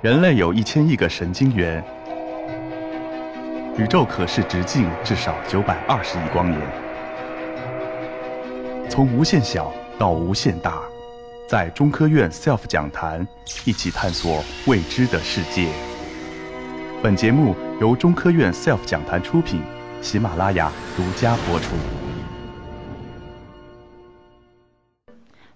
[0.00, 1.82] 人类有一千亿个神经元，
[3.76, 6.60] 宇宙可视直径至少九百二十亿光年。
[8.88, 10.78] 从无限小到无限大，
[11.48, 13.26] 在中科院 SELF 讲坛
[13.64, 15.66] 一起探索未知的世界。
[17.02, 19.60] 本节目由中科院 SELF 讲坛出品，
[20.00, 21.74] 喜马拉雅独家播出。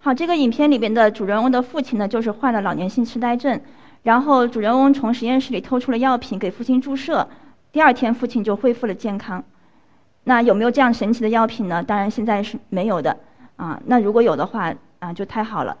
[0.00, 3.60] 好，这个影片里边的主人翁的父亲呢，就是患了老年性痴呆症。
[4.02, 7.28] 然后主人翁从实验室里偷出了药品给父亲注射，
[7.70, 9.44] 第二天父亲就恢复了健康。
[10.24, 11.82] 那有没有这样神奇的药品呢？
[11.82, 13.16] 当然现在是没有的
[13.56, 13.80] 啊。
[13.86, 15.76] 那如果有的话啊，就太好了。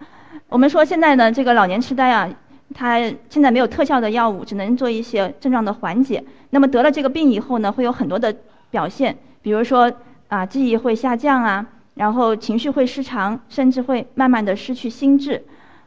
[0.48, 2.28] 我们说现在呢，这个老年痴呆啊，
[2.74, 2.98] 它
[3.28, 6.24] 现在没有特效的药物，只能做一些症状的缓解。
[6.50, 8.34] 那么得了这个病以后呢，会有很多的
[8.70, 9.92] 表现，比如说
[10.28, 15.44] 啊，记忆会下降啊，然后情绪会失常，甚至会慢慢的失去心智。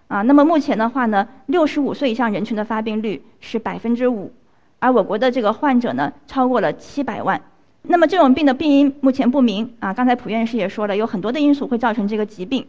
[0.08, 4.31] 啊，那么目前的话呢，六十五岁以上人群的发病率是百分之五，
[4.80, 7.42] 而我国的这个患者呢超过了七百万。
[7.81, 12.67] 那么这种病的病因目前不明啊，刚才蒲院士也说了，有很多的因素会造成这个疾病。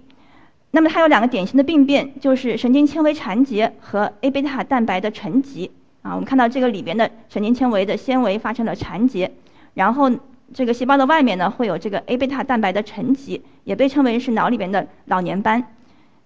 [0.70, 5.71] 那么它有两个典型的病变，就是神经纤维缠结和 A 贝塔蛋白的沉积。
[6.03, 9.33] 啊，我们看到这个里边的神经纤维的纤维发生了缠结，
[9.75, 10.11] 然后
[10.55, 15.65] 这个细胞的外面呢会有这个 A 贝塔蛋白的沉积，也被称为是脑里边的老年斑。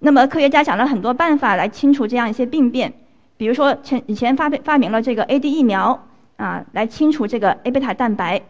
[0.02, 2.92] 那么科学家想了很多办法来清除这样一些病变，
[3.36, 6.06] 比如说前以前发发明了这个 AD 疫苗
[6.36, 8.40] 啊，来清除这个 A 贝塔蛋白。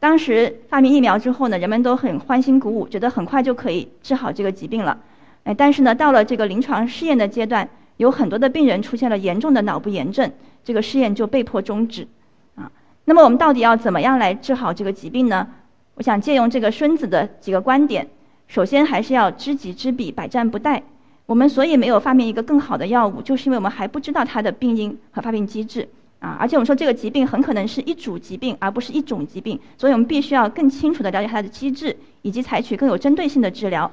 [0.00, 4.98] 当时发明疫苗之后呢，人们都很欢欣鼓舞，觉得很快就可以治好这个疾病了。
[5.44, 10.32] 哎，但是呢，到了这个临床试验的阶段，有很多的病人出现了严重的脑部炎症，
[10.64, 12.08] 这个试验就被迫终止。
[12.54, 12.72] 啊，
[13.04, 15.48] 那么我们到底要怎么样来治好这个疾病呢？
[15.94, 18.08] 我想借用这个孙子的几个观点。
[18.48, 20.82] 首先还是要知己知彼，百战不殆。
[21.26, 25.88] 我们所以没有发明一个更好的药物，就是因为我们还不知道它的病因和发病机制
[26.20, 26.36] 啊。
[26.38, 33.90] 而且我们说这个疾病很可能是一组疾病，而不是一种疾病，所以我们必须要更清楚地了解它的机制，以及采取更有针对性的治疗。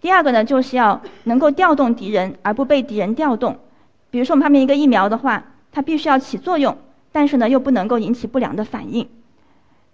[0.00, 3.58] 第二个呢，就是要能够调动敌人，而不被敌人调动。
[4.10, 6.78] 比如说我们发明一个疫苗的话，它必须要起作用，
[7.12, 9.08] 但是呢又不能够引起不良的反应。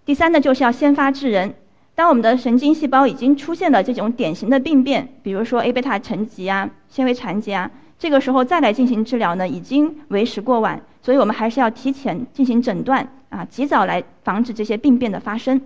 [0.05, 1.55] 第三呢，就是要先发制人。
[1.99, 10.81] 当我们的神经细胞已经出现了这种典型的病变，比如说 A 贝塔沉积啊、纤维残结啊，这个时候再来进行治疗呢，已经为时过晚。
[11.01, 15.59] 所以我们还是要提前进行诊断啊，及早来防止这些病变的发生。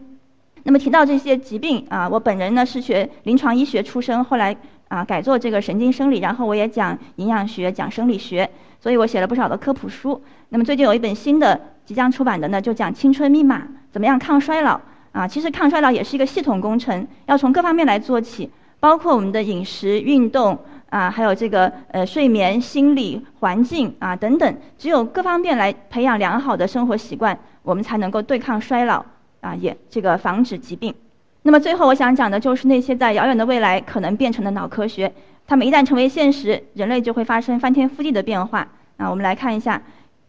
[0.63, 4.57] 那么提到这些疾病啊，我本人呢是学临床医学出身，后来
[4.87, 8.49] 啊改做这个神经生理，然后我也讲营养学、讲生理学，
[8.79, 10.19] 所以我写了不少的科普书。
[10.49, 14.81] 那么最近有一本新的即将出版的呢，就讲青春密码，怎么样抗衰老。
[15.13, 20.57] 啊，其实抗衰老也是一个系统工程，要从各方面来做起，包括我们的饮食、运动
[20.89, 29.05] 啊，还有这个呃睡眠、心理、环境啊等等，只有各方面来培养良好的生活习惯，我们才能够对抗衰老
[29.41, 30.95] 啊，也这个防止疾病。
[31.43, 35.13] 那么最后我想讲的就是那些在遥远的未来可能变成的脑科学，
[35.45, 38.67] 它们一旦成为现实，人类就会发生翻天覆地的变化。
[38.97, 39.79] 啊，我们来看一下，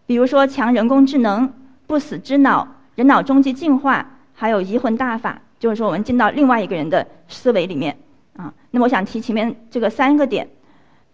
[0.06, 1.50] 比如说强人工智能、
[1.87, 4.11] 不死之脑、人脑终极进化。
[4.34, 7.97] 还有移魂大法，就是说我们进到另外一个人的思维里面
[8.37, 8.53] 啊。
[8.71, 10.49] 那么我想提前面这个三个点。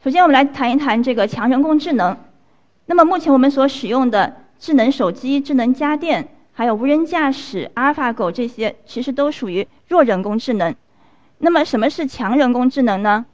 [0.03, 2.17] 首先我们来谈一谈这个强人工智能。
[2.87, 10.75] 那么目前我们所使用的智能手机、智能家电，还有无人驾驶、阿尔法狗这些，其实都属于弱人工智能。
[11.39, 13.27] 那么什么是强人工智能呢？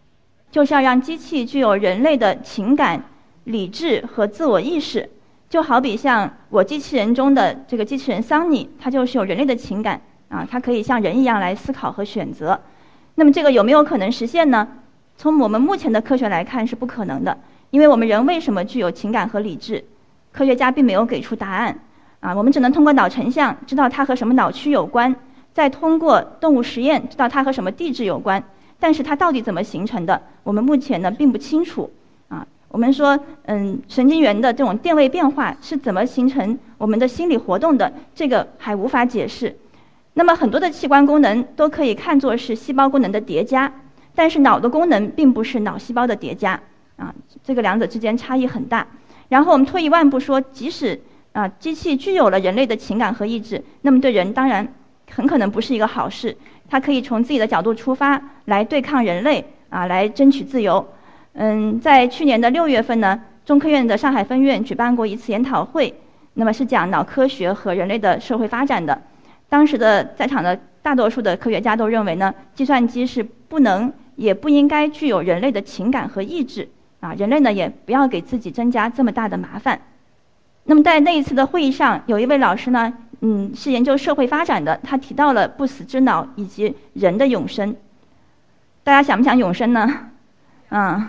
[0.50, 3.04] 就是要让机器具有人类的情感、
[3.44, 5.10] 理智和自我意识。
[5.56, 12.60] 就好比像我机器人中的这个机器人桑尼，它就是有人类的情感啊，它可以像人一样来思考和选择。
[13.14, 14.68] 那么这个有没有可能实现呢？
[15.16, 17.38] 从我们目前的科学来看是不可能的，
[17.70, 19.82] 因为我们人为什么具有情感和理智？
[20.30, 21.78] 科学家并没有给出答案
[22.20, 25.16] 啊，我们只能通过脑成像知道它和什么脑区有关，
[25.54, 28.44] 再通过动物实验知道它和什么地质有关，
[28.78, 31.90] 但是它到底怎么形成的，我们目前呢并不清楚。
[32.76, 37.90] 我们说，嗯，神经元的这种电位变化是怎么形成我们的心理活动的？
[38.14, 39.56] 这个还无法解释。
[40.12, 43.72] 那么很多的器官功能都可以看作是细胞功能的叠加，
[44.14, 46.60] 但是脑的功能并不是脑细胞的叠加
[46.96, 48.86] 啊，这个两者之间差异很大。
[49.30, 51.00] 然后我们退一万步说，即使
[51.32, 54.74] 啊机器具有了人类的情感和意志，那么对人当然
[55.10, 56.36] 很可能不是一个好事。
[56.68, 60.86] 它可以从自己的角度出发来对抗人类啊，来争取自由。
[61.38, 65.94] 嗯，在去年的六月份呢，中科院的上海分院举办过一次研讨会，
[66.32, 69.02] 那么是讲脑科学和人类的社会发展的。
[69.50, 76.68] 当时的在场的大多数的科学家都认为呢，计算机是不能也不应该具有人类的情感和意志，
[77.00, 79.82] 啊，人类呢也不要给自己增加这么大的麻烦。
[80.64, 87.76] 那么在那一次的会议上，有一位老师呢，嗯，是研究社会发展的，他提到了不死之脑以及人的永生。
[88.82, 90.08] 大家想不想永生呢？
[90.68, 91.06] 嗯，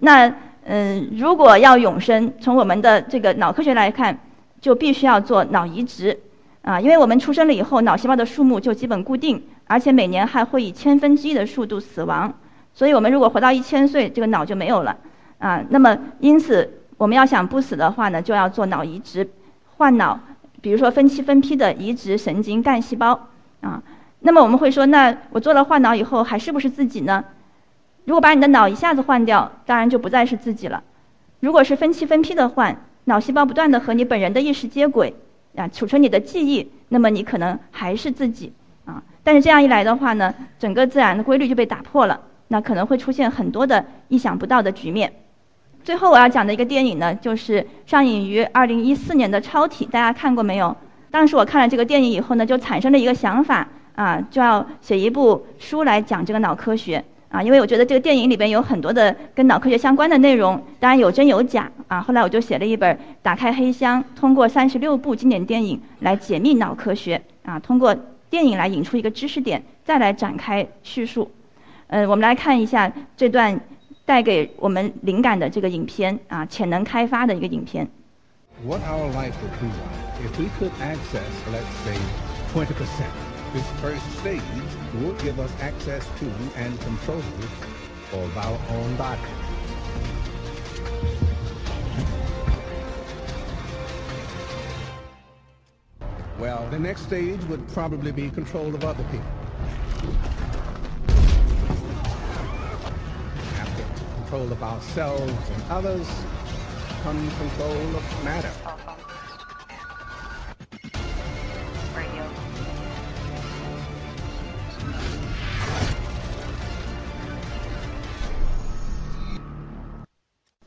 [0.00, 0.32] 那
[0.64, 4.18] 嗯，如果要永生，从我们的这个脑科学来看，
[4.60, 6.18] 就必须要做脑移植
[6.62, 12.34] 啊，因为我们出生了以后，脑细胞的数目就基本固定，而且每年还会以千分之一的速度死亡。
[12.74, 14.96] 所以我们如果活到一千岁，这个脑就没有了
[15.38, 15.62] 啊。
[15.68, 16.74] 那么因此。
[16.98, 19.30] 我们要想不死的话呢，就要做脑移植，
[19.76, 20.18] 换脑，
[20.60, 23.28] 比如说分期分批的移植神经干细胞
[23.60, 23.80] 啊。
[24.18, 27.24] 那么我们会说，那我做了换脑以后还是不是自己呢？
[28.08, 30.82] 如果把你的脑一下子换掉，当然就不再是自己了。
[31.40, 32.74] 如果是分期分批的换，
[33.04, 35.14] 脑细胞不断的和你本人的意识接轨
[35.54, 38.54] 啊，储存你的记忆，那么你可能还是自己
[38.86, 39.02] 啊。
[39.22, 42.18] 但是这样一来的话呢，整个自然的规律就被打破了，
[42.48, 45.12] 那可能会出现很多的意想不到的局面。
[45.84, 50.74] 最后我要讲的一个电影呢，就是上映于二零一四年的《超体》，大家看过没有？
[51.10, 62.00] 当时我看了这个电影以后呢，就产生了一个想法啊，就要写一部书来讲这个脑科学啊，因为我觉得这个电影里边有很多的跟脑科学相关的内容，当然有真有假啊。
[62.00, 67.94] 后来我就写了一本《打开黑箱》，通过三十六部经典电影来解密脑科学啊，通过
[68.30, 71.30] 电影来引出一个知识点，再来展开叙述。
[71.88, 73.60] 呃，我们来看一下这段。
[74.08, 77.86] 带给我们灵感的这个影片啊，潜能开发的一个影片。
[78.66, 81.94] What our life would be like if we could access, let's say,
[82.54, 83.27] 20%.
[83.52, 84.42] This first stage
[84.94, 87.22] will give us access to and control
[88.12, 89.20] of our own body.
[96.38, 99.26] Well, the next stage would probably be control of other people.
[104.28, 106.06] control of ourselves and others
[107.02, 108.52] comes control of matter.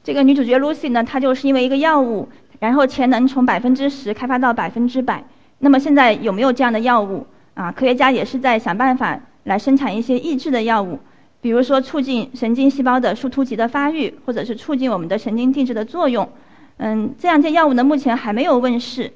[0.04, 5.24] 这个女主角 Lucy 呢，她就是因为一个药物，然后潜能从百分之十开发到百分之百。
[5.60, 7.72] 那么现在有没有这样的药物啊？
[7.72, 11.00] 科学家也是在想办法来生产一些抑制的药物。
[11.40, 16.30] 比如说，促进神经细胞的树突棘的发育，或者是促进我们的神经递质的作用。
[16.78, 19.14] 嗯，这样些药物呢，目前还没有问世。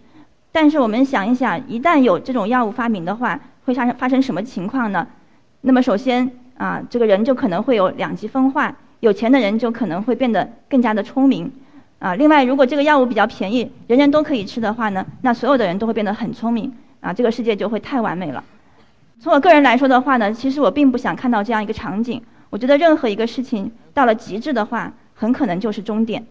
[0.52, 5.08] 但是我们想一想，一旦有这种药物发明的话，会发生发生什么情况呢？
[5.62, 11.52] 那么首先啊，这个人就可能会有两极分化，有钱的人就可能会变得更加的聪明。
[12.00, 16.74] 啊，另外，如果这个药物比较便宜，人人都可以吃的话呢，那所有的人都会变得很聪明。
[17.02, 18.44] 啊，这个世界就会太完美了。
[19.20, 22.20] 从我个人来说的话呢，其实我并不想看到这样一个场景。
[22.50, 26.26] 我觉得任何一个事情到了极致的话，很可能就是终点。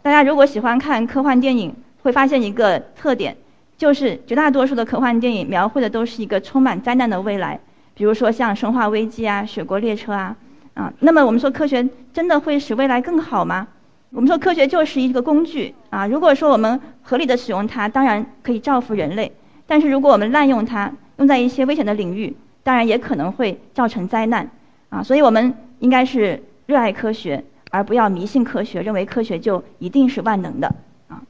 [0.00, 3.36] 大家如果喜欢看科幻电影，会发现一个特点，
[3.76, 7.58] 就是绝大多数的科幻电影描绘的都是一个充满灾难的未来。
[7.94, 10.34] 比如说像《生化危机》啊，《雪国列车》啊，
[10.74, 13.68] 啊，那么我们说科学真的会使未来更好吗？
[14.10, 19.32] 我们说科学就是一个工具啊，如果说我们合理的使用它，当然可以造福人类。
[19.66, 24.50] 但是如果我们滥用它，用在一些危险的领域，当然也可能会造成灾难，
[24.90, 30.74] 啊，所以我们应该是热爱科学，而不要迷信科学，认为科学就一定是万能的，
[31.08, 31.22] 啊。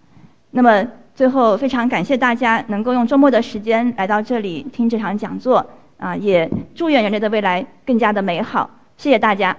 [0.50, 5.64] 那么最后非常感谢大家能够用周末的时间来到这里听这场讲座，
[5.98, 8.68] 啊，也祝愿人类的未来更加的美好，
[9.02, 9.56] 谢谢大家。